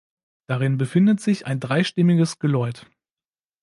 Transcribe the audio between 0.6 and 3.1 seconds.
befinden sich ein dreistimmiges Geläut.